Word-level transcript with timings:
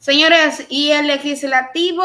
Señores, 0.00 0.66
y 0.70 0.92
el 0.92 1.08
legislativo 1.08 2.02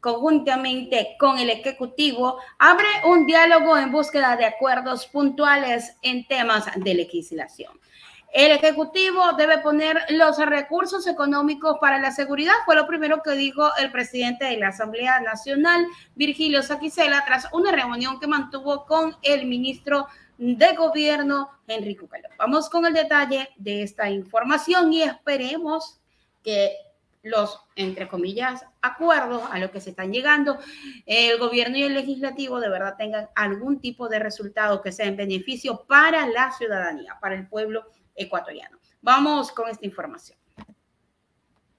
conjuntamente 0.00 1.16
con 1.18 1.38
el 1.38 1.48
Ejecutivo, 1.48 2.38
abre 2.58 2.86
un 3.06 3.26
diálogo 3.26 3.78
en 3.78 3.90
búsqueda 3.90 4.36
de 4.36 4.44
acuerdos 4.44 5.06
puntuales 5.06 5.96
en 6.02 6.26
temas 6.26 6.66
de 6.76 6.94
legislación. 6.94 7.72
El 8.32 8.52
Ejecutivo 8.52 9.32
debe 9.32 9.58
poner 9.58 9.98
los 10.10 10.38
recursos 10.38 11.06
económicos 11.06 11.76
para 11.80 11.98
la 11.98 12.12
seguridad, 12.12 12.52
fue 12.66 12.76
lo 12.76 12.86
primero 12.86 13.22
que 13.22 13.32
dijo 13.32 13.74
el 13.76 13.90
presidente 13.92 14.44
de 14.44 14.58
la 14.58 14.68
Asamblea 14.68 15.20
Nacional, 15.20 15.86
Virgilio 16.14 16.62
Saquicela, 16.62 17.24
tras 17.24 17.48
una 17.52 17.72
reunión 17.72 18.20
que 18.20 18.26
mantuvo 18.26 18.84
con 18.84 19.16
el 19.22 19.46
ministro 19.46 20.06
de 20.36 20.74
Gobierno, 20.74 21.50
Enrique 21.66 22.06
Caló. 22.08 22.28
Vamos 22.38 22.68
con 22.68 22.84
el 22.84 22.92
detalle 22.92 23.48
de 23.56 23.82
esta 23.82 24.10
información 24.10 24.92
y 24.92 25.02
esperemos 25.02 25.98
que 26.42 26.76
los, 27.24 27.58
entre 27.74 28.06
comillas, 28.06 28.64
acuerdos 28.82 29.42
a 29.50 29.58
los 29.58 29.70
que 29.70 29.80
se 29.80 29.90
están 29.90 30.12
llegando, 30.12 30.58
el 31.06 31.38
gobierno 31.38 31.76
y 31.78 31.82
el 31.82 31.94
legislativo 31.94 32.60
de 32.60 32.68
verdad 32.68 32.96
tengan 32.96 33.28
algún 33.34 33.80
tipo 33.80 34.08
de 34.08 34.18
resultado 34.18 34.82
que 34.82 34.92
sea 34.92 35.06
en 35.06 35.16
beneficio 35.16 35.84
para 35.88 36.26
la 36.28 36.52
ciudadanía, 36.52 37.18
para 37.20 37.34
el 37.34 37.48
pueblo 37.48 37.86
ecuatoriano. 38.14 38.78
Vamos 39.00 39.50
con 39.50 39.68
esta 39.68 39.86
información. 39.86 40.38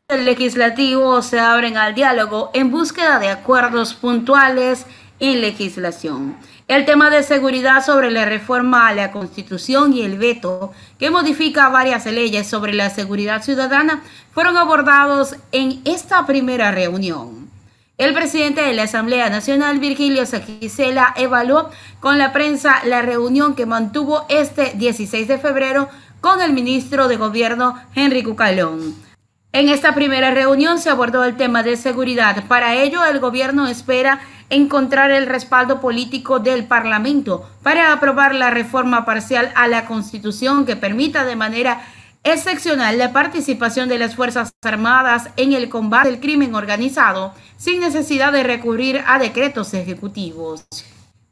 El 0.08 0.26
legislativo 0.26 1.22
se 1.22 1.40
abren 1.40 1.78
al 1.78 1.96
diálogo 1.96 2.52
en 2.54 2.70
búsqueda 2.70 3.18
de 3.20 3.30
acuerdos 3.30 3.94
puntuales 3.94 4.86
en 5.20 5.42
legislación. 5.42 6.38
El 6.68 6.86
tema 6.86 7.10
de 7.10 7.24
seguridad 7.24 7.86
sobre 7.86 8.10
la 8.10 8.26
reforma 8.26 8.88
a 8.88 8.94
la 8.96 9.12
Constitución 9.12 9.94
y 9.94 10.02
el 10.02 10.18
veto 10.18 10.72
que 10.98 11.12
modifica 11.12 11.70
varias 11.70 12.06
leyes 12.06 12.48
sobre 12.48 12.74
la 12.74 12.90
seguridad 12.90 13.44
ciudadana 13.44 14.04
fueron 14.34 14.58
abordados 14.58 15.36
en 15.52 15.82
esta 15.86 16.26
primera 16.26 16.72
reunión. 16.72 17.50
El 17.98 18.14
presidente 18.14 18.62
de 18.62 18.74
la 18.74 18.84
Asamblea 18.84 19.30
Nacional, 19.30 19.80
Virgilio 19.80 20.26
Saquicela, 20.26 21.14
evaluó 21.16 21.70
con 22.02 22.18
la 22.18 22.34
prensa 22.34 22.82
la 22.84 23.02
reunión 23.02 23.56
que 23.56 23.66
mantuvo 23.66 24.26
este 24.28 24.74
16 24.76 25.28
de 25.30 25.38
febrero 25.38 25.88
con 26.20 26.42
el 26.42 26.52
ministro 26.52 27.08
de 27.08 27.16
Gobierno, 27.16 27.80
Henry 27.96 28.24
Cucalón. 28.24 29.05
En 29.56 29.70
esta 29.70 29.96
primera 29.96 30.32
reunión 30.32 30.80
se 30.80 30.90
abordó 30.90 31.24
el 31.24 31.38
tema 31.38 31.64
de 31.64 31.78
seguridad. 31.78 32.44
Para 32.50 32.74
ello, 32.74 33.06
el 33.06 33.22
gobierno 33.22 33.68
espera 33.68 34.20
encontrar 34.50 35.12
el 35.12 35.28
respaldo 35.28 35.80
político 35.80 36.40
del 36.40 36.66
Parlamento 36.66 37.50
para 37.64 37.94
aprobar 37.94 38.36
la 38.36 38.50
reforma 38.50 39.06
parcial 39.06 39.54
a 39.56 39.70
la 39.70 39.86
Constitución 39.86 40.66
que 40.66 40.76
permita 40.76 41.24
de 41.24 41.38
manera 41.38 41.88
excepcional 42.26 42.98
la 42.98 43.14
participación 43.14 43.88
de 43.88 43.98
las 43.98 44.18
Fuerzas 44.18 44.52
Armadas 44.62 45.30
en 45.38 45.54
el 45.54 45.70
combate 45.70 46.10
al 46.10 46.20
crimen 46.20 46.54
organizado 46.54 47.34
sin 47.56 47.80
necesidad 47.80 48.34
de 48.34 48.44
recurrir 48.44 49.06
a 49.08 49.20
decretos 49.20 49.74
ejecutivos. 49.74 50.66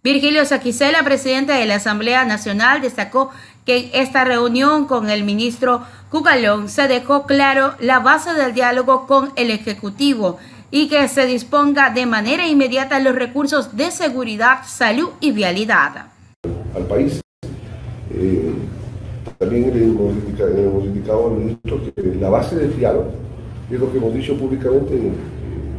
Virgilio 0.03 0.43
Saquicela, 0.43 1.01
presidente 1.05 1.53
de 1.53 1.65
la 1.65 1.75
Asamblea 1.75 2.25
Nacional, 2.25 2.81
destacó 2.81 3.29
que 3.65 3.77
en 3.77 3.89
esta 3.93 4.25
reunión 4.25 4.85
con 4.85 5.09
el 5.09 5.23
ministro 5.23 5.83
Cucalón 6.09 6.67
se 6.67 6.89
dejó 6.89 7.25
claro 7.25 7.75
la 7.79 7.99
base 7.99 8.33
del 8.33 8.53
diálogo 8.53 9.07
con 9.07 9.31
el 9.37 9.49
Ejecutivo 9.49 10.39
y 10.71 10.89
que 10.89 11.07
se 11.07 11.25
disponga 11.25 11.89
de 11.89 12.05
manera 12.05 12.45
inmediata 12.45 12.99
los 12.99 13.15
recursos 13.15 13.77
de 13.77 13.91
seguridad, 13.91 14.63
salud 14.65 15.07
y 15.21 15.31
vialidad. 15.31 16.07
Al 16.75 16.85
país. 16.85 17.21
Eh, 18.13 18.51
también 19.37 19.73
le 19.73 19.85
hemos, 19.85 20.15
indicado, 20.83 21.27
al 21.27 21.37
ministro 21.37 21.79
que 21.95 22.01
la 22.19 22.29
base 22.29 22.57
del 22.57 22.75
diálogo, 22.75 23.13
es 23.71 23.79
lo 23.79 23.89
que 23.89 23.99
hemos 23.99 24.13
dicho 24.13 24.37
públicamente 24.37 24.95
eh, 24.95 25.11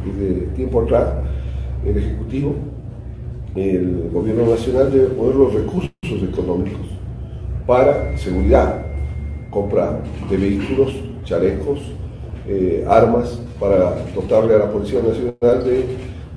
desde 0.03 0.47
tiempo 0.55 0.81
atrás, 0.81 1.09
el 1.85 1.95
Ejecutivo, 1.95 2.55
el 3.55 4.09
Gobierno 4.11 4.47
Nacional 4.47 4.91
debe 4.91 5.07
poner 5.07 5.35
los 5.35 5.53
recursos 5.53 5.91
económicos 6.03 6.87
para 7.65 8.17
seguridad, 8.17 8.85
compra 9.49 10.01
de 10.29 10.37
vehículos, 10.37 10.93
chalecos, 11.23 11.79
eh, 12.47 12.85
armas, 12.87 13.39
para 13.59 13.95
dotarle 14.13 14.55
a 14.55 14.59
la 14.59 14.71
Policía 14.71 14.99
Nacional 14.99 15.63
de 15.63 15.85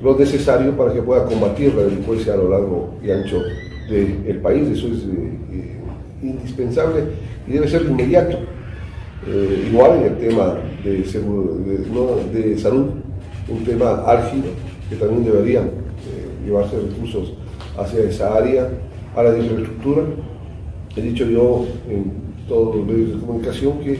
lo 0.00 0.16
necesario 0.16 0.76
para 0.76 0.92
que 0.92 1.02
pueda 1.02 1.24
combatir 1.24 1.74
la 1.74 1.82
delincuencia 1.82 2.34
a 2.34 2.36
lo 2.36 2.48
largo 2.48 2.94
y 3.02 3.10
ancho 3.10 3.42
del 3.90 4.38
país. 4.40 4.68
Eso 4.68 4.86
es 4.86 5.00
eh, 5.00 5.38
eh, 5.52 5.80
indispensable 6.22 7.02
y 7.46 7.52
debe 7.52 7.68
ser 7.68 7.82
inmediato. 7.82 8.38
igual 9.66 9.98
en 9.98 10.04
el 10.04 10.18
tema 10.18 10.54
de, 10.84 10.98
de, 10.98 12.58
salud, 12.58 12.90
un 13.48 13.64
tema 13.64 14.04
álgido 14.06 14.44
que 14.88 14.96
también 14.96 15.24
deberían 15.24 15.87
llevarse 16.48 16.76
recursos 16.76 17.32
hacia 17.78 18.00
esa 18.00 18.34
área, 18.34 18.68
a 19.16 19.22
la 19.22 19.38
infraestructura 19.38 20.02
he 20.96 21.02
dicho 21.02 21.24
yo 21.26 21.66
en 21.88 22.12
todos 22.48 22.76
los 22.76 22.86
medios 22.86 23.14
de 23.14 23.26
comunicación 23.26 23.78
que 23.80 23.98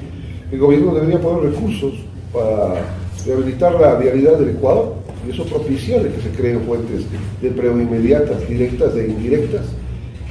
el 0.51 0.59
gobierno 0.59 0.95
debería 0.95 1.21
poner 1.21 1.53
recursos 1.53 1.95
para 2.33 2.83
rehabilitar 3.27 3.75
la 3.81 3.95
vialidad 3.97 4.39
del 4.39 4.51
Ecuador 4.51 4.95
y 5.27 5.31
eso 5.31 5.45
propicia 5.45 6.03
que 6.03 6.23
se 6.23 6.31
creen 6.31 6.61
fuentes 6.63 7.05
de 7.41 7.49
empleo 7.49 7.81
inmediatas, 7.81 8.49
directas 8.49 8.95
e 8.97 9.09
indirectas 9.09 9.67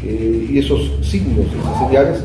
eh, 0.03 0.47
y 0.49 0.57
esos 0.57 0.99
signos, 1.01 1.45
esas 1.47 1.87
señales 1.87 2.23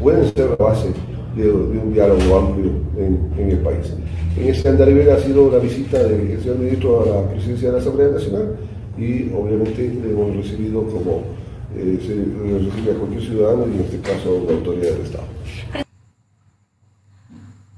pueden 0.00 0.32
ser 0.34 0.50
la 0.50 0.56
base 0.56 0.88
de, 1.36 1.50
un 1.50 1.92
diálogo 1.92 2.38
amplio 2.38 2.70
en, 2.98 3.50
el 3.50 3.58
país. 3.58 3.92
En 4.36 4.48
ese 4.48 4.68
andarivel 4.68 5.10
ha 5.10 5.18
sido 5.18 5.50
la 5.50 5.58
visita 5.58 6.02
del 6.02 6.40
señor 6.40 6.58
ministro 6.58 7.02
a 7.02 7.06
la 7.06 7.30
presidencia 7.30 7.68
de 7.68 7.74
la 7.74 7.80
Asamblea 7.80 8.08
Nacional 8.08 8.56
y 8.96 9.30
obviamente 9.34 9.88
le 9.88 10.10
hemos 10.10 10.36
recibido 10.36 10.82
como 10.86 11.22
eh, 11.76 11.98
se 12.00 12.14
recibe 12.14 12.92
a 12.92 12.98
cualquier 12.98 13.22
ciudadano 13.22 13.66
y 13.66 13.76
en 13.76 13.80
este 13.80 14.00
caso 14.00 14.44
la 14.46 14.54
autoridad 14.54 14.92
del 14.92 15.02
Estado. 15.02 15.24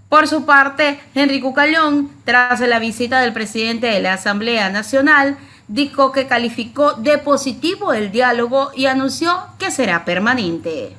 Por 0.08 0.28
su 0.28 0.44
parte, 0.44 0.98
Enrique 1.14 1.52
Callón, 1.54 2.08
tras 2.24 2.60
la 2.60 2.78
visita 2.78 3.20
del 3.20 3.32
presidente 3.32 3.88
de 3.88 4.00
la 4.00 4.14
Asamblea 4.14 4.70
Nacional, 4.70 5.36
dijo 5.66 6.12
que 6.12 6.26
calificó 6.26 6.92
de 6.92 7.18
positivo 7.18 7.92
el 7.92 8.10
diálogo 8.12 8.70
y 8.76 8.86
anunció 8.86 9.32
que 9.58 9.70
será 9.70 10.04
permanente. 10.04 10.90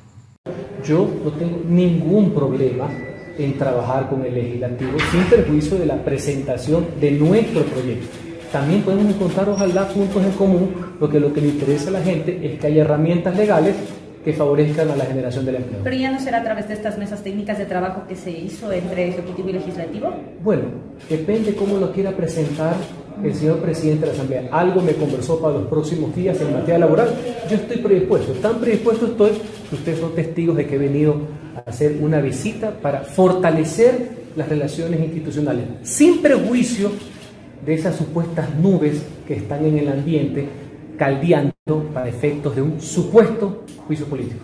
Yo 0.84 1.08
no 1.24 1.30
tengo 1.32 1.62
ningún 1.66 2.32
problema 2.32 2.88
en 3.38 3.58
trabajar 3.58 4.08
con 4.08 4.24
el 4.24 4.34
legislativo 4.34 4.98
sin 5.10 5.24
perjuicio 5.24 5.78
de 5.78 5.86
la 5.86 6.02
presentación 6.02 6.86
de 7.00 7.10
nuestro 7.12 7.62
proyecto 7.64 8.25
también 8.56 8.80
podemos 8.80 9.14
encontrar 9.14 9.46
ojalá 9.50 9.86
puntos 9.88 10.24
en 10.24 10.30
común, 10.32 10.74
porque 10.98 11.20
lo 11.20 11.30
que 11.30 11.42
le 11.42 11.48
interesa 11.48 11.90
a 11.90 11.92
la 11.92 12.00
gente 12.00 12.40
es 12.42 12.58
que 12.58 12.66
haya 12.68 12.84
herramientas 12.84 13.36
legales 13.36 13.74
que 14.24 14.32
favorezcan 14.32 14.90
a 14.90 14.96
la 14.96 15.04
generación 15.04 15.44
del 15.44 15.56
empleo. 15.56 15.80
¿Pero 15.84 15.94
ya 15.94 16.10
no 16.10 16.18
será 16.18 16.38
a 16.38 16.42
través 16.42 16.66
de 16.66 16.72
estas 16.72 16.96
mesas 16.96 17.22
técnicas 17.22 17.58
de 17.58 17.66
trabajo 17.66 18.04
que 18.08 18.16
se 18.16 18.30
hizo 18.30 18.72
entre 18.72 19.08
Ejecutivo 19.08 19.50
y 19.50 19.52
Legislativo? 19.52 20.10
Bueno, 20.42 20.62
depende 21.10 21.54
cómo 21.54 21.76
lo 21.76 21.92
quiera 21.92 22.12
presentar 22.12 22.76
el 23.22 23.34
señor 23.34 23.58
presidente 23.58 24.00
de 24.00 24.06
la 24.06 24.12
Asamblea. 24.14 24.48
Algo 24.50 24.80
me 24.80 24.94
conversó 24.94 25.38
para 25.38 25.58
los 25.58 25.66
próximos 25.66 26.16
días 26.16 26.40
en 26.40 26.54
materia 26.54 26.78
laboral. 26.78 27.10
Yo 27.50 27.56
estoy 27.56 27.76
predispuesto, 27.76 28.32
tan 28.40 28.58
predispuesto 28.58 29.04
estoy 29.04 29.32
que 29.68 29.74
ustedes 29.74 30.00
son 30.00 30.14
testigos 30.14 30.56
de 30.56 30.66
que 30.66 30.76
he 30.76 30.78
venido 30.78 31.14
a 31.54 31.68
hacer 31.68 31.98
una 32.00 32.22
visita 32.22 32.70
para 32.70 33.02
fortalecer 33.02 34.24
las 34.34 34.48
relaciones 34.48 34.98
institucionales, 35.00 35.66
sin 35.82 36.22
prejuicio 36.22 36.90
de 37.64 37.74
esas 37.74 37.96
supuestas 37.96 38.54
nubes 38.56 39.02
que 39.26 39.34
están 39.34 39.64
en 39.64 39.78
el 39.78 39.88
ambiente 39.88 40.46
caldeando 40.96 41.52
para 41.92 42.08
efectos 42.08 42.56
de 42.56 42.62
un 42.62 42.80
supuesto 42.80 43.64
juicio 43.86 44.06
político. 44.06 44.40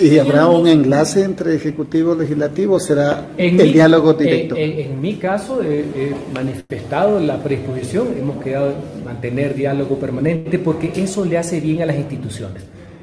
¿Y 0.00 0.16
habrá 0.18 0.46
un 0.46 0.68
enlace 0.68 1.24
entre 1.24 1.56
Ejecutivo 1.56 2.14
y 2.14 2.18
Legislativo? 2.20 2.78
¿Será 2.78 3.30
el 3.36 3.72
diálogo 3.72 4.14
directo? 4.14 4.54
En, 4.56 5.00
mi 5.00 5.16
caso 5.16 5.60
he, 5.62 6.14
manifestado 6.32 7.18
la 7.18 7.42
predisposición, 7.42 8.14
hemos 8.16 8.42
quedado 8.42 8.74
mantener 9.04 9.56
diálogo 9.56 9.96
permanente 9.96 10.60
porque 10.60 10.92
eso 10.94 11.24
le 11.24 11.36
hace 11.36 11.60
bien 11.60 11.82
a 11.82 11.86
las 11.86 11.96
instituciones. 11.96 12.62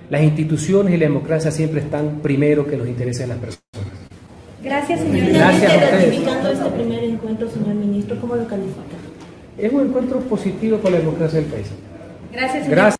Las 0.09 0.21
instituciones 0.21 0.93
y 0.93 0.97
la 0.97 1.07
democracia 1.07 1.51
siempre 1.51 1.81
están 1.81 2.21
primero 2.21 2.65
que 2.65 2.77
los 2.77 2.87
intereses 2.87 3.27
de 3.27 3.27
las 3.27 3.37
personas. 3.39 3.65
Gracias, 4.63 5.01
señor. 5.01 5.33
Gracias 5.33 5.71
a 5.71 6.51
este 6.51 6.69
primer 6.71 7.03
encuentro, 7.03 7.49
señor 7.49 7.75
ministro, 7.75 8.17
¿cómo 8.21 8.35
lo 8.35 8.47
califica? 8.47 8.94
Es 9.57 9.71
un 9.71 9.87
encuentro 9.87 10.19
positivo 10.21 10.79
con 10.79 10.91
la 10.91 10.99
democracia 10.99 11.39
del 11.39 11.49
país. 11.49 11.67
Gracias. 12.31 12.63
Señor. 12.63 12.75
Gracias. 12.75 12.99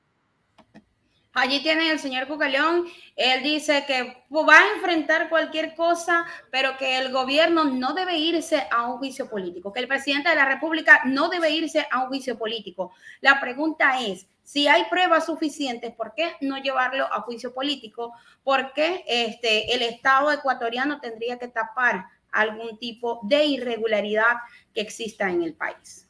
Allí 1.33 1.61
tiene 1.61 1.91
el 1.91 1.99
señor 1.99 2.27
Cucaleón. 2.27 2.85
Él 3.17 3.43
dice 3.43 3.83
que 3.85 4.23
va 4.31 4.57
a 4.57 4.75
enfrentar 4.75 5.27
cualquier 5.27 5.75
cosa, 5.75 6.25
pero 6.49 6.77
que 6.77 6.97
el 6.97 7.11
gobierno 7.11 7.65
no 7.65 7.93
debe 7.93 8.17
irse 8.17 8.65
a 8.71 8.87
un 8.89 8.99
juicio 8.99 9.29
político, 9.29 9.73
que 9.73 9.81
el 9.81 9.87
presidente 9.89 10.29
de 10.29 10.35
la 10.35 10.45
República 10.45 11.01
no 11.05 11.27
debe 11.27 11.51
irse 11.51 11.85
a 11.91 12.03
un 12.03 12.07
juicio 12.07 12.37
político. 12.37 12.93
La 13.19 13.41
pregunta 13.41 13.99
es, 14.01 14.27
si 14.43 14.69
hay 14.69 14.85
pruebas 14.89 15.25
suficientes, 15.25 15.93
¿por 15.93 16.13
qué 16.15 16.35
no 16.39 16.57
llevarlo 16.57 17.05
a 17.11 17.21
juicio 17.21 17.53
político? 17.53 18.13
¿Por 18.41 18.71
qué 18.71 19.03
este, 19.05 19.75
el 19.75 19.81
Estado 19.81 20.31
ecuatoriano 20.31 21.01
tendría 21.01 21.37
que 21.37 21.49
tapar 21.49 22.05
algún 22.35 22.77
tipo 22.77 23.21
de 23.23 23.45
irregularidad 23.45 24.35
que 24.73 24.81
exista 24.81 25.29
en 25.29 25.41
el 25.41 25.53
país. 25.53 26.07